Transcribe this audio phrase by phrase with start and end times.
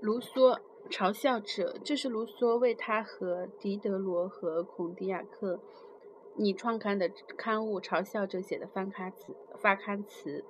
[0.00, 0.60] 卢梭
[0.90, 5.60] 嘲笑者，这是卢梭为他和狄德罗和孔迪亚克
[6.36, 9.34] 拟创刊的刊物《嘲笑者》写的翻刊词。
[9.58, 10.44] 发刊词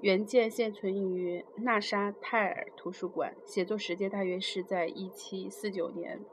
[0.00, 6.24] 原件现存于纳沙泰尔图书馆，写作时间大约是在一七四九年。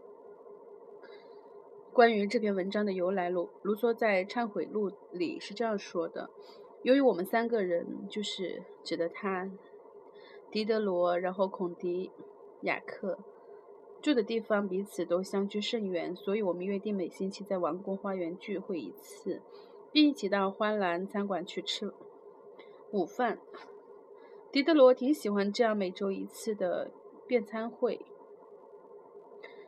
[1.91, 6.29] 关于这篇文章的由来，卢卢梭在《忏悔录》里是这样说的
[6.83, 9.49] ：“由于我们三个人，就是指的他、
[10.55, 12.09] 狄德罗，然后孔迪
[12.61, 13.19] 亚克
[14.01, 19.41] 住的地方彼此都相距甚远，所以我们约定每星期在王宫花园聚会一次，
[19.91, 21.93] 并一起到花篮餐馆去吃
[22.91, 23.37] 午饭。
[24.49, 26.89] 狄德罗挺喜欢这样每周一次的
[27.27, 28.05] 便餐会，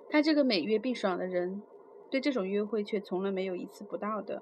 [0.10, 1.62] 他这个每月必爽的人。”
[2.10, 4.42] 对这种约会却从来没有一次不到的。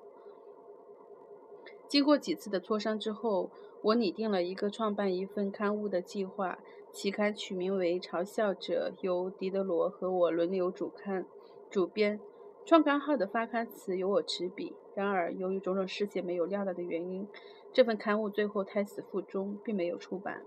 [1.88, 3.50] 经过几次的磋商之后，
[3.86, 6.58] 我拟定了一个创办一份刊物的计划。
[6.92, 11.24] 期刊取名为《嘲笑者》，由狄德罗和我轮流主刊、
[11.70, 12.20] 主编。
[12.66, 14.74] 创刊号的发刊词由我执笔。
[14.96, 17.28] 然而，由于种种事件没有料到的原因，
[17.74, 20.42] 这份刊物最后胎死腹中，并没有出版。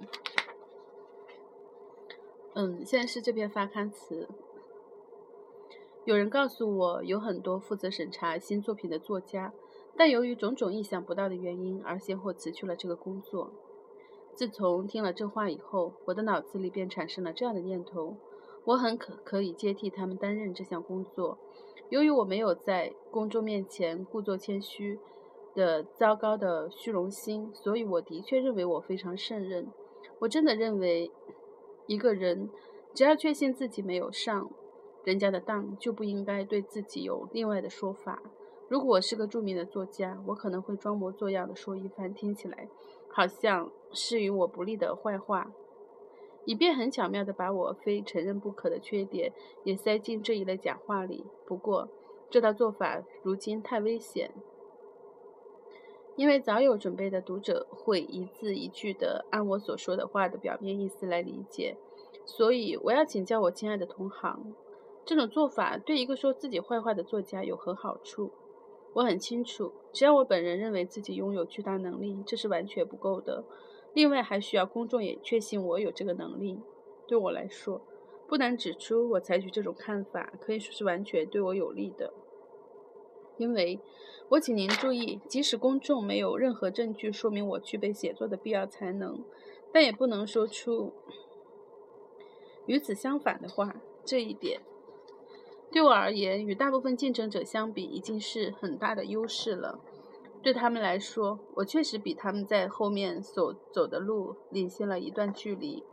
[2.55, 4.27] 嗯，现在是这篇发刊词。
[6.05, 9.53] 有人告诉我，有很多负责审查新作品的作家，
[9.99, 13.51] 但由于种种意想不到的原因而先后辞去了这个工作。
[14.33, 18.17] 自从听了这话以后，我的脑子里便产生了这样的念头：
[18.65, 21.37] 我很可可以接替他们担任这项工作。
[21.89, 25.01] 由于我没有在公众面前故作谦虚
[25.57, 29.67] 的糟糕的虚荣心，所以我的确认为我非常胜任。
[30.21, 31.11] 我真的认为，
[31.89, 32.49] 一个人
[32.95, 34.49] 只要确信自己没有上。
[35.05, 38.23] 人家的当就不应该对自己有另外的说法。
[38.69, 42.69] 如果我是个著名的作家，我可能会装模作样的说一番听起来
[43.09, 45.51] 好像是与我不利的坏话，
[46.45, 49.33] 以便很巧妙的把我非承认不可的缺点
[49.65, 51.25] 也塞进这一类假话里。
[51.47, 51.89] 不过，
[52.29, 54.31] 这套做法如今太危险，
[56.17, 61.79] 因为早有准备的读者会一字一句的按我所说的话的表面意思来理解。
[62.27, 64.55] 所以，我要请教我亲爱的同行。
[65.07, 68.31] 这种做法对一个说自己坏话的作家有何好处？
[68.99, 73.45] 我很清楚，只要我本人认为自己拥有巨大能力，这是完全不够的。
[73.95, 76.61] 另外，还需要公众也确信我有这个能力。
[77.07, 77.81] 对我来说，
[78.27, 82.13] 不难指出，我采取这种看法可以说是完全对我有利的。
[83.37, 83.79] 因为，
[84.31, 89.25] 我请您注意，即使公众没有任何证据说明我具备写作的必要才能，
[89.73, 90.93] 但也不能说出
[92.67, 93.81] 与此相反的话。
[94.05, 94.61] 这一点。
[95.71, 99.79] 对我而言，与大部分竞争者相比，已经是很大的优势了。
[100.43, 105.85] 对他们来说，我确实比他们在后面所走的路领先了一段距离。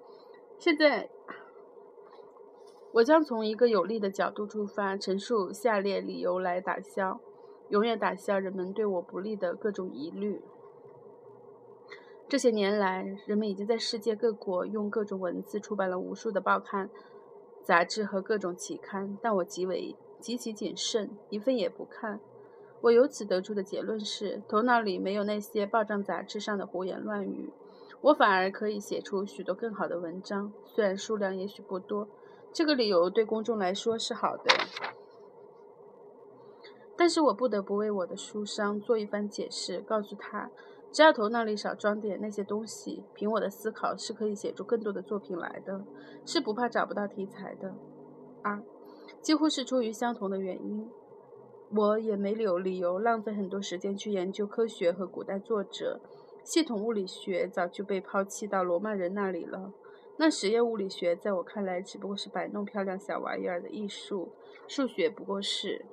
[0.57, 1.09] 现在，
[2.93, 7.19] 我将从一个有利的角度出发，陈述下列理由来打消，
[7.69, 10.41] 永远打消人们对我不利的各种疑虑。
[12.29, 16.89] 这些年来，人们已经在世界各国用各种文字出版了无数的报刊。
[17.65, 22.19] 杂志和各种期刊，但我极为极其谨慎，一份也不看。
[22.81, 27.51] 我由此得出的结论是，头脑里没有那些报章杂志上的胡言乱语，
[28.01, 32.07] 我反而可以写出许多更好的文章，虽然数量也许不多。
[32.53, 34.43] 这个理由对公众来说是好的，
[36.95, 40.51] 但是我不得不为我的书商做一番解释，告诉他。
[40.95, 45.83] 只要头脑里少装点那些东西，凭我的思考是可以写出更多的作品来的，
[46.25, 47.75] 是不怕找不到题材的。
[48.41, 48.63] 二，
[49.21, 50.89] 几乎是出于相同的原因，
[51.75, 55.99] 我也没有理由浪费很多时间去研究科学和古代作者。
[56.45, 59.73] 系统物理学早就被抛弃到罗马人那里了。
[60.15, 64.29] 那实验物理学在我看来只不过是摆弄漂亮小玩意儿的艺术，
[64.65, 65.83] 数学不过是。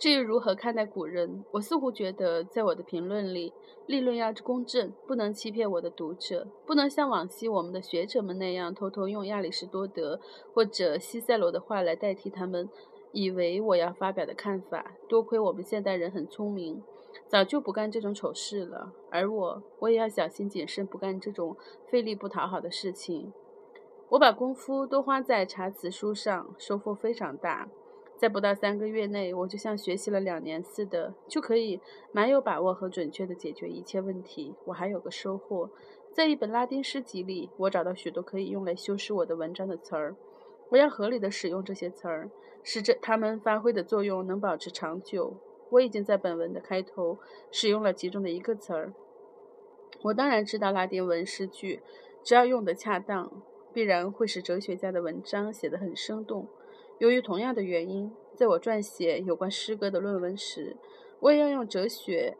[0.00, 3.52] 至于如何看待古人，我似乎觉得，在我的评论里，
[3.84, 10.18] 立论要公正，不能欺骗我的读者，不能像往昔我们的学者们那样，偷偷用亚里士多德
[10.54, 12.66] 或者西塞罗的话来代替他们
[13.12, 14.92] 以为我要发表的看法。
[15.06, 16.82] 多亏我们现代人很聪明，
[17.28, 18.94] 早就不干这种丑事了。
[19.10, 21.54] 而我，我也要小心谨慎，不干这种
[21.90, 23.34] 费力不讨好的事情。
[24.08, 27.68] 我把功夫都花在查词书上，收获非常大。
[28.20, 31.80] 在不到三个月内，我就像学习了两年似的，就可以
[32.12, 34.54] 蛮有把握和准确地解决一切问题。
[34.66, 35.70] 我还有个收获，
[36.12, 40.14] 在一本拉丁诗集里，我找到许多可以用来修饰我的文章的词儿。
[40.68, 42.30] 我要合理地使用这些词儿，
[42.62, 45.38] 使这它们发挥的作用能保持长久。
[45.70, 47.18] 我已经在本文的开头
[47.50, 48.92] 使用了其中的一个词儿。
[50.02, 51.80] 我当然知道拉丁文诗句
[52.22, 53.42] 只要用得恰当，
[53.72, 56.46] 必然会使哲学家的文章写得很生动。
[57.00, 60.76] 由于同样的原因，在我撰写有关诗歌的论文时，
[61.20, 62.36] 我也要用哲学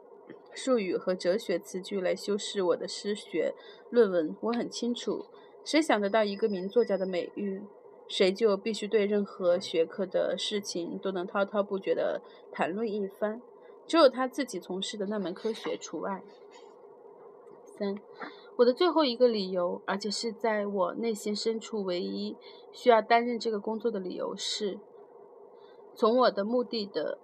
[0.54, 3.54] 术语和哲学词句来修饰我的诗学
[3.88, 4.36] 论文。
[4.42, 5.24] 我很清楚，
[5.64, 7.62] 谁想得到一个名作家的美誉，
[8.06, 12.20] 谁就必须对任何学科的事情都能滔滔不绝地
[12.52, 13.40] 谈论一番，
[13.86, 16.22] 只有他自己从事的那门科学除外。
[17.78, 17.96] 三，
[18.60, 22.36] 我的最后一个理由，而且是在我内心深处唯一
[22.72, 24.78] 需要担任这个工作的理由是。
[25.94, 27.18] 从我的目的的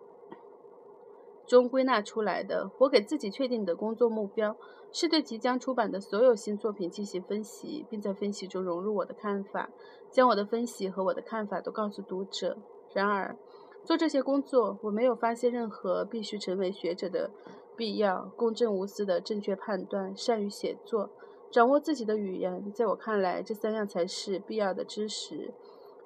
[1.47, 4.57] 中归纳出来的，我给自己确定的工作目标
[4.91, 9.69] 是对即将出版的所有新作品进行分析，并在分析中融入我的看法，
[10.11, 12.57] 将我的分析和我的看法都告诉读者。
[12.95, 13.37] 然而，
[13.85, 17.31] 做这些工作，我没有发现任何必须成为学者的
[17.77, 18.33] 必要。
[18.37, 21.11] 公正无私的正确判断，善于写作，
[21.51, 25.55] 掌握自己的语言，在我看来，这三样才是必要的知识。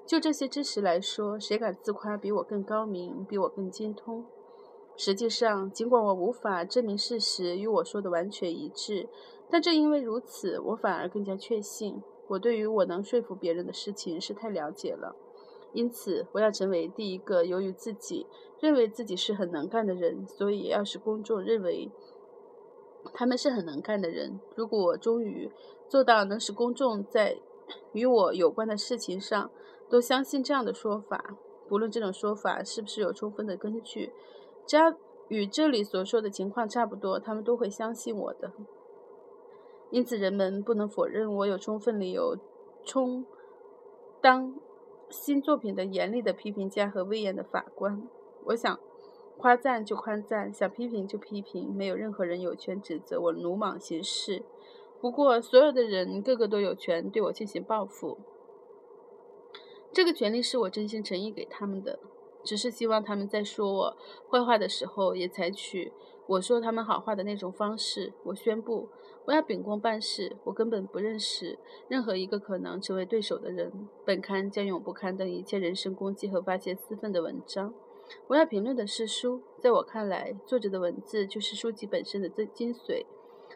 [0.07, 4.25] 就这些知识来说，谁敢自夸比我更高明，比我更精通？
[4.97, 9.09] 实际上，尽管我无法证明事实与我说的完全一致，
[9.49, 15.17] 但正因为如此，我反而更加确信，我对于我能说服别人的事情是太了解了。
[15.73, 18.27] 因此，我要成为第一个由于自己
[18.59, 21.91] 认为自己是很能干的人，所以也要使公众认为
[23.13, 24.41] 他们是很能干的人。
[24.55, 25.51] 如果我终于
[25.89, 27.39] 做到能使公众在
[27.93, 29.51] 与我有关的事情上，
[29.89, 31.37] 都相信这样的说法，
[31.69, 34.13] 不论这种说法是不是有充分的根据，
[34.67, 34.95] 只要
[35.29, 38.53] 与这里所说的情况差不多，他们都会相信我的。
[39.91, 42.37] 因此，人们不能否认我有充分理由
[42.85, 43.25] 充
[44.21, 44.55] 当
[45.09, 48.09] 新作品的严厉的批评家和威严的法官。
[48.45, 48.79] 我想
[49.41, 54.43] 夸赞就夸赞，想批评就批评，没有任何人有权指责我鲁莽行事。
[55.01, 58.19] 不过，所有的人个个都有权对我进行报复。
[59.95, 61.99] 这个权利是我真心诚意给他们的，
[62.45, 63.97] 只是希望他们在说我
[64.31, 65.91] 坏话的时候，也采取
[66.27, 68.13] 我说他们好话的那种方式。
[68.25, 68.91] 我宣布，
[69.25, 70.37] 我要秉公办事。
[70.45, 71.59] 我根本不认识
[71.89, 73.89] 任何一个可能成为对手的人。
[74.05, 77.73] 本刊将永不刊登一切人身攻击和发泄私愤的文章。
[78.29, 83.05] 我要评论的是书，在我看来，作者的文字就是书籍本身的最精髓。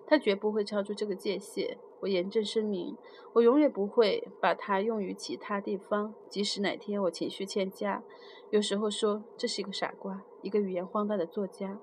[0.07, 1.79] 它绝不会超出这个界限。
[2.01, 2.97] 我严正声明，
[3.33, 8.03] 我永远不会把它用于其他地方，即使哪天我情绪欠佳。
[8.51, 11.81] 有时候说这是一个傻瓜，一个语言荒诞的作家。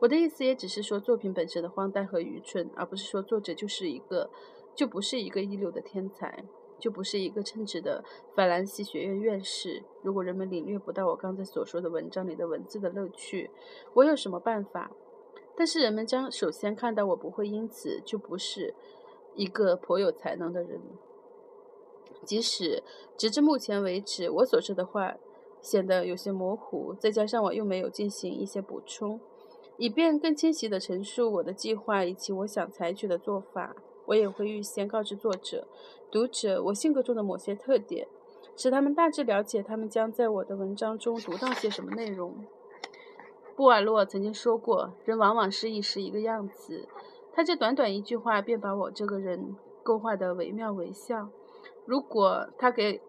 [0.00, 4.30] 我的意思也只是说作品本身的荒诞和愚蠢，而不是说作者就是一个，
[4.74, 6.44] 就不是一个一流的天才，
[6.80, 8.02] 就不是一个称职的
[8.34, 9.84] 法兰西学院院士。
[10.02, 13.50] 如果人们领略不到我刚才所说的文章里的文字的乐趣，
[13.94, 14.90] 我有什么办法？
[15.56, 18.74] 但是人们将首先看到我不会因此就不是
[19.34, 20.80] 一个颇有才能的人，
[22.24, 22.82] 即使
[23.16, 25.16] 直至目前为止我所说的话
[25.60, 29.20] 显得有些模糊，再加上我又没有进行一些补充，
[29.76, 33.76] 以便更清晰地陈述我的计划以及我想采取的做法，
[34.10, 35.68] 我也会预先告知作者、
[36.10, 38.08] 读者我性格中的某些特点，
[38.56, 42.44] 使他们大致了解他们将在我的文章中读到些什么内容。
[43.54, 46.88] 布瓦洛曾经说过：“人往往是一时一个样子。”
[47.32, 51.30] 他这短短一句话便把我这个人勾画得惟妙惟肖。
[51.84, 53.00] 如果他给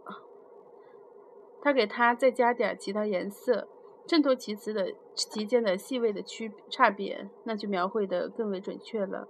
[1.61, 3.67] 他给他再加点其他颜色，
[4.05, 9.27] 衬托其词的其间的细微的区差别，那就描绘得更为准确了。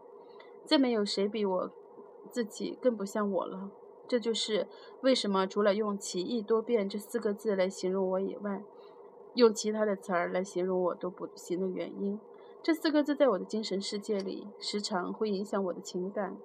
[0.71, 1.69] 再没有谁比我
[2.29, 3.71] 自己更不像我了。
[4.07, 4.69] 这就是
[5.01, 8.63] 为什么除了用“奇异多变”这四个字来形容我以外，
[9.33, 12.17] 用其他的词儿来形容我都不行的原因，
[12.63, 16.37] 这四个字在我的精神世界里时常会影响我的情感。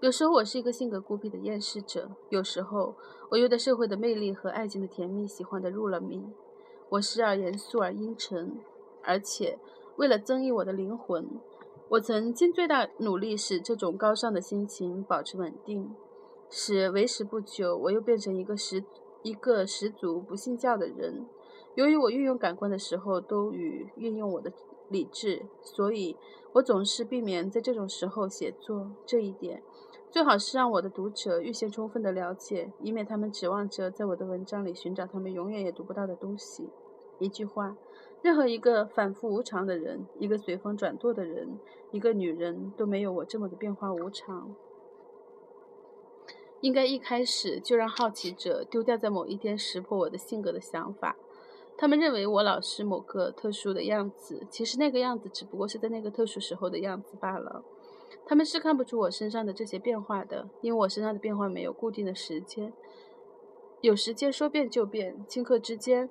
[0.00, 2.96] 有时候我是一个性格孤僻的厌世者，有时候
[3.30, 6.24] 我又对社会的魅力和爱情的甜蜜喜欢的入了迷。
[6.88, 8.58] 我时而严肃而阴沉，
[9.04, 9.60] 而且
[9.94, 11.28] 为了增益我的灵魂，
[11.90, 15.94] 我曾尽最大努力使这种高尚的心情保持稳定。
[16.50, 18.84] 使为时不久，我又变成一个十
[19.22, 21.26] 一个十足不信教的人。
[21.74, 24.52] 由于我运用感官的时候都与运用我的
[24.88, 26.16] 理智，所以
[26.52, 28.90] 我总是避免在这种时候写作。
[29.06, 29.62] 这一点
[30.10, 36.68] 最好是让我的读者预先充分的了解，以免他们指望着在我的文章里寻找他们永远也读不到的东西。
[37.18, 37.76] 一句话，
[38.22, 41.58] 任何一个反复无常的人，一个随风转舵的人，
[41.92, 44.54] 一个女人都没有我这么的变化无常。
[46.60, 51.16] 应该一开始就让好奇者丢掉在某一天识破我的性格的想法。
[51.76, 57.62] 他们认为我老是某个特殊的样子，其实那个样子只不过是在那个特殊时候的样子罢了。
[58.26, 62.72] 他们是看不出我身上的这些变化的，因为我身上的变化没有固定的时间，
[63.80, 66.10] 有时间说变就变，顷刻之间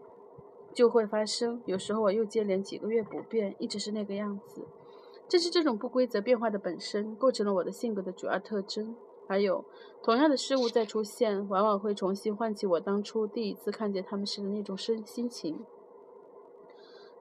[0.77, 1.60] 就会发生。
[1.65, 4.63] 有时候我又接连几个月不变，一直是那个样子。
[5.27, 8.96] 正是这种不规则变化的本身，构成了我的性格的主要特征。
[9.27, 9.65] 还有，
[10.03, 15.65] 同样的事物再出现，往往会重新唤起我当初第一次看见他们时的那种心心情。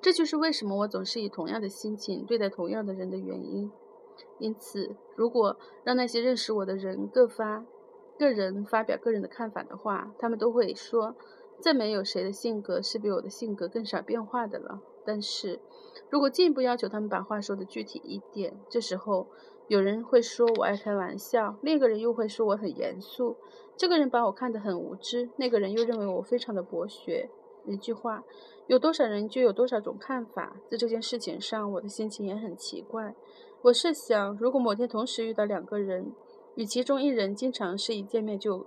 [0.03, 3.73] 这就是为什么我总是以同样的心情对待同样的人的原因。
[4.39, 7.65] 因此，如果让那些认识我的人各发
[8.19, 11.17] 个人发表个人的看法的话，他们都会说，
[11.61, 14.81] 再没有谁的性格是比我的性格更少变化的了。
[15.05, 15.61] 但是，
[16.11, 19.27] 如果进一步要求他们把话说的具体一点，这时候
[19.69, 23.37] 有人会说我爱开玩笑，另一个人又会说我很严肃。
[23.77, 27.31] 这个人把我看得很无知，那个人又认为我非常的博学。
[27.67, 28.23] 一句话，
[28.69, 30.57] 有多少人就有多少种看法。
[30.69, 33.15] 在这件事情上，我的心情也很奇怪。
[33.63, 36.13] 我设想，如果某天同时遇到两个人，
[36.55, 38.65] 与其中一人经常是一见面就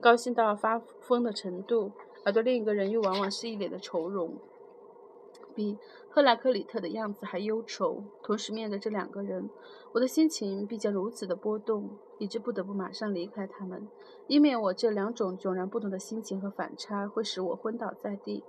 [0.00, 1.92] 高兴到发疯的程度，
[2.24, 4.34] 而对另一个人又往往是一脸的愁容。
[5.52, 5.76] 比
[6.08, 8.04] 赫拉克里特的样子还忧愁。
[8.22, 9.50] 同时面对这两个人，
[9.92, 13.88] 我的心情必将如此的波动，以致不得不马上离开他们，
[14.28, 18.44] 以免我这两种迥然不同的心情和反差会使我昏倒在地。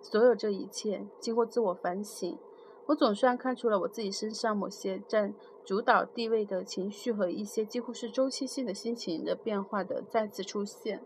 [0.00, 2.38] 所有这一切，经过自我反省，
[2.86, 11.02] 我总算看出了我自己身上某些占主导地位的情绪和一些几乎是周期性的心情的变化的再次出现。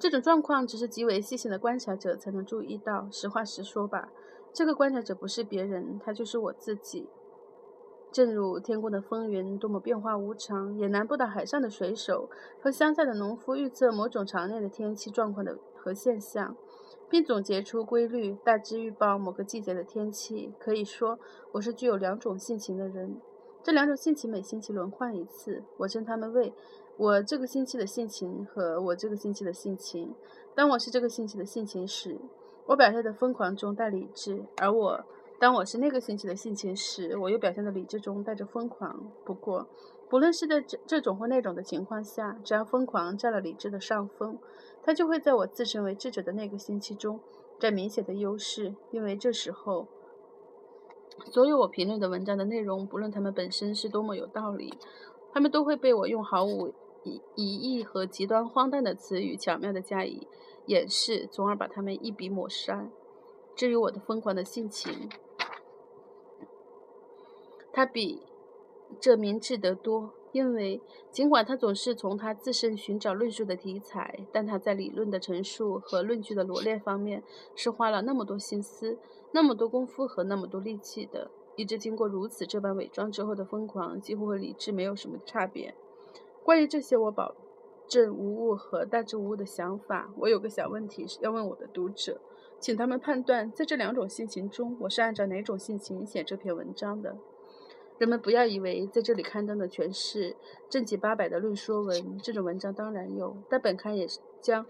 [0.00, 3.06] 这种状况只是极为细心的观察者才能注意到。
[3.12, 4.10] 实话实说吧，
[4.50, 7.06] 这个观察者不是别人，他就是我自己。
[8.10, 12.30] 正如天空的风云多么变化无常，也难不倒海上的水手
[12.62, 16.56] 和乡下的农夫预测某种常年的天气状况的和现象，
[17.10, 20.54] 并总结出规律，大致预报某个季节的天气。
[20.58, 21.18] 可以说，
[21.52, 23.20] 我是具有两种性情的人。
[23.62, 26.54] 这两种性情每星期轮换一次，我称他们为。
[27.00, 30.14] 我这个星期的性情和我这个星期的性情。
[30.54, 32.20] 当我是这个星期的性情时，
[32.66, 35.02] 我表现的疯狂中带理智；而我
[35.38, 39.10] 当我是那个星期的性情时，我又表现的理智中带着疯狂。
[39.24, 39.66] 不过，
[40.10, 44.38] 不论是在这这种或那种的情况下，只要疯狂占了理智的上风，
[44.82, 47.18] 它就会在我自称为智者的那个星期中
[47.58, 49.88] 占明显的优势，因为这时候，
[51.32, 54.74] 所有我评论的文章的内容，不论它们本身是多么有道理，
[55.32, 56.74] 它们都会被我用毫无。
[57.04, 60.26] 以以义和极端荒诞的词语巧妙地加以
[60.66, 62.88] 掩饰，从而把它们一笔抹杀。
[63.56, 65.08] 至于我的疯狂的性情，
[67.72, 68.22] 它比
[69.00, 70.80] 这明智得多，因为
[71.10, 77.22] 尽管他总是从他自身寻找论述的题材，但他在理论的陈述和论据的罗列方面
[77.54, 78.98] 是花了那么多心思、
[79.32, 85.74] 那么多功夫和那么多力气的，以致经过如此这般伪装之后的疯狂，几乎和理智没有什么差别。
[86.44, 87.34] 关于这些我保
[87.88, 92.20] 证无误和大致无误的想法，我有个小问题要问我的读者，
[92.58, 97.16] 请他们判断，在这两种性情中，我是按照哪种性情写这篇文章的。
[97.98, 100.34] 人们不要以为在这里刊登的全是
[100.70, 104.06] 正经八百的论说文，这种文章当然有，但本刊也
[104.40, 104.64] 将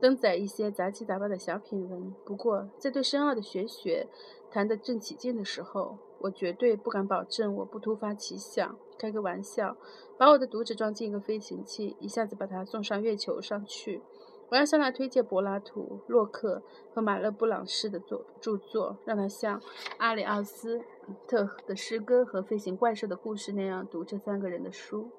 [0.00, 2.12] 登载一些杂七杂八的小品文。
[2.24, 4.08] 不过，在对深奥的学学
[4.50, 9.76] 谈得正起劲的时候，我绝对不敢保证我不突发奇想，开个玩笑，
[10.16, 14.02] 把我的读者装进一个飞行器，一下子把他送上月球上去。
[14.50, 16.62] 我要向他推荐柏拉图、洛克
[16.92, 19.60] 和马勒布朗式的作著作，让他像
[19.96, 20.82] 阿里奥斯
[21.26, 25.10] 特的诗歌和飞行怪兽的故事那样读这三个人的书。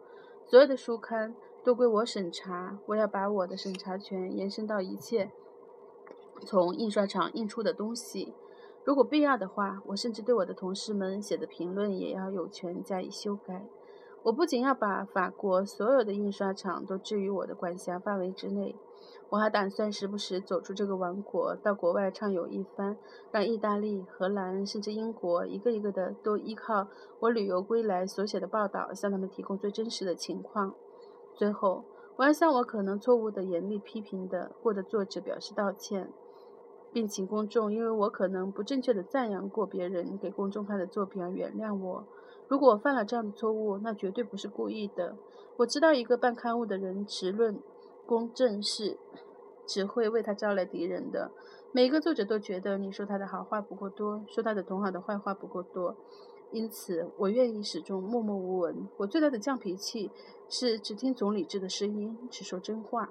[0.46, 5.32] 所有的书刊都归我审查，我要把我的审查权延伸到一切
[6.46, 8.34] 从印刷厂印出的东西。
[8.86, 13.66] 如果必要的话，我甚至对我的同事们写的评论也要有权加以修改。
[14.24, 18.76] 我不仅要把法国所有的印刷厂都置于我的管辖范围之内，
[19.30, 22.98] 我还打算时不时走出这个王国，到国外畅游一番，
[23.32, 26.88] 让意大利、荷兰甚至英国一个一个的都依靠
[27.20, 30.74] 我旅游归来所写的报道，向他们提供最真实的情况。
[31.36, 31.84] 最后，
[32.16, 36.14] 我要向我可能错误的严厉批评的过的作者表示道歉。
[36.94, 42.06] 并请公众因为我可能不正确的赞扬过别人给公众看的作品而原谅我。
[42.48, 45.18] 如果我犯了这样的错误，那绝对不是故意的。
[45.58, 47.60] 我知道一个办刊物的人持论
[48.06, 48.98] 公正是
[49.66, 51.32] 只会为他招来敌人的。
[51.72, 55.96] 每个作者都觉得你说他的好话不够多，说他的同行的坏话不够多，
[56.52, 58.88] 因此我愿意始终默默无闻。
[58.98, 60.12] 我最大的犟脾气
[60.48, 63.10] 是只听总理智的声音，只说真话。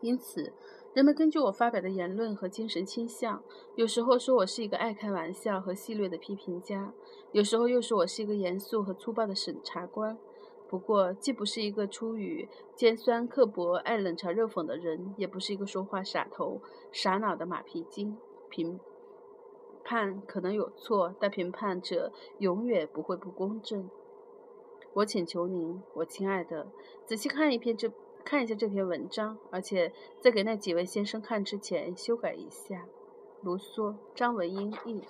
[0.00, 0.52] 因此。
[0.94, 3.42] 人们根据我发表的言论和精神倾向，
[3.74, 6.94] 有时候说我是一个爱开玩笑和戏谑的批评家，
[7.32, 10.16] 有时候又说我是一个严肃和粗暴的审查官。
[10.68, 16.60] 不过，既不是一个出于尖酸刻薄、爱冷嘲热讽的人，也不是一个说话傻头
[16.92, 18.16] 傻脑的马屁精。
[18.48, 18.78] 评
[19.82, 23.90] 判可能有错，但评判者永远不会不公正。
[24.92, 26.68] 我请求您，我亲爱的，
[27.04, 27.90] 仔细看一篇这。
[28.24, 32.86] 看一下这篇文章，而且在给那几位先生看之前修改一下。
[33.42, 35.02] 卢梭、张文英译。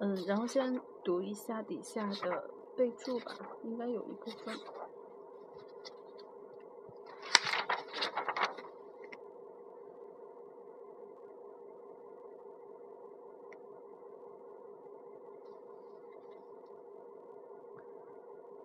[0.00, 4.56] 嗯，然后先读一下底下的备注吧，应该有一部分。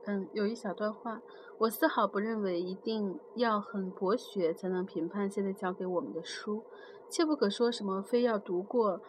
[0.08, 1.22] 嗯，有一小段话，
[1.58, 6.64] 我丝毫不认为一定要很博学才能评判现在教给我们的书，
[7.10, 9.02] 切不可说什么非要读过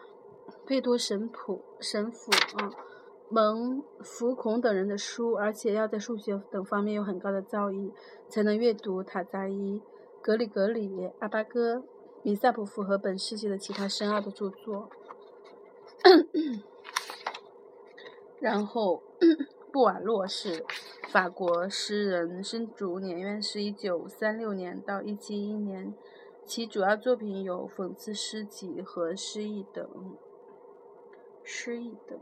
[0.65, 2.71] 贝多神谱神父啊、
[3.29, 7.91] 蒙福孔等人的书，而且要在数学等方面有很高的造诣，
[8.27, 9.79] 才能阅读塔扎伊、
[10.19, 11.83] 格里格里、阿巴哥、
[12.23, 14.89] 米萨普夫和本世纪的其他深奥的著作，
[18.41, 19.03] 然后。
[19.71, 20.65] 布瓦洛是
[21.09, 25.93] 法国诗人，生卒年月是一九三六年到一七一年，
[26.45, 30.17] 其主要作品有讽刺诗集和诗意等。
[31.43, 32.19] 诗意等。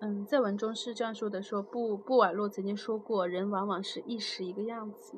[0.00, 5.14] 嗯，在文中是这样说的：说布布瓦洛曾经说过，人往往是一时一个样子。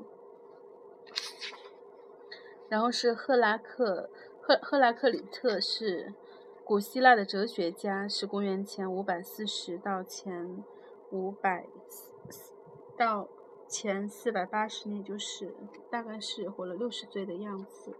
[2.69, 4.09] 然后是赫拉克
[4.41, 6.15] 赫赫拉克里特是。
[6.69, 10.63] 古希腊的哲学家是公元前五百四十到前
[11.11, 11.67] 五百
[12.95, 13.27] 到
[13.67, 15.55] 前四百八十年，就是
[15.89, 17.97] 大概是活了六十岁的样子。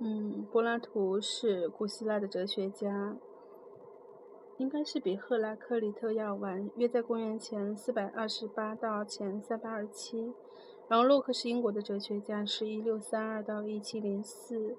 [0.00, 3.16] 嗯，柏拉图是古希腊的哲学家，
[4.56, 10.34] 应该是比赫拉克利特要晚，约在公元前四百二十八到前三百二十七。
[10.88, 14.76] 然后洛克是英国的哲学家，是一六三二到一七零四。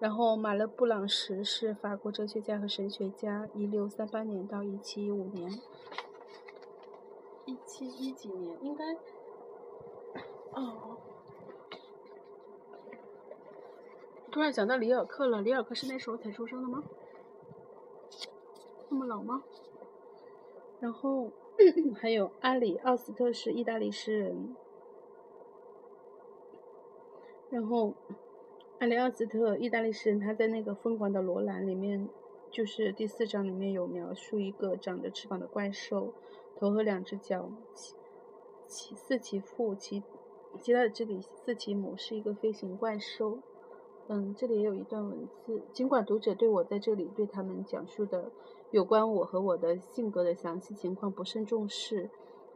[0.00, 5.50] 然后马勒布朗什是法国哲学家和神学家，一六三八年到一七一五年。
[7.46, 8.84] 一七一几年应该？
[10.52, 10.98] 哦。
[14.32, 16.82] 突然想到里尔克了，里尔克是那时候才出生的吗？
[18.88, 19.44] 那么老吗？
[20.80, 21.30] 然后
[21.96, 24.56] 还有阿里奥斯特是意大利诗人。
[27.50, 27.94] 然后，
[28.78, 32.08] 阿里奥斯特，意大利诗人，他在那个《疯狂的罗兰》里面，
[32.50, 36.12] 就是第四章里面有描述一个长着翅膀的怪兽，
[36.56, 37.94] 头和两只脚，其
[38.66, 40.02] 其四其父，其
[40.60, 43.38] 其他的这里四其母，是一个飞行怪兽。
[44.08, 48.30] 嗯，这里也有一段文字，尽管读者对我在这里对他们讲述的
[48.70, 52.10] 有关我和我的性格的详细情况不甚重视，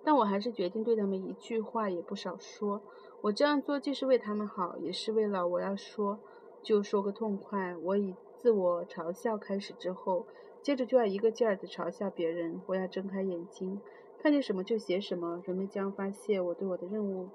[0.05, 2.83] 但我还是决定对他们一句话也不少说。
[3.20, 6.20] 我这样做既是为他们好，也是为了我要说
[6.62, 7.74] 就说个痛快。
[7.76, 10.26] 我以自我嘲笑开始之后，
[10.62, 12.61] 接着就要一个劲儿地嘲笑别人。
[12.66, 13.81] 我要睁开眼睛，
[14.22, 15.42] 看见什么就写什么。
[15.44, 17.28] 人们将发现我对我的任务，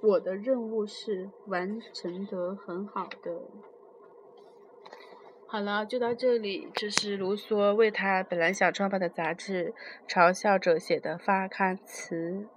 [0.00, 3.42] 我的任务是完成得很好的。
[5.46, 6.68] 好了，就到这里。
[6.74, 9.72] 这是卢梭为他本来想创办的杂志
[10.10, 12.48] 《嘲笑者》写的发刊词。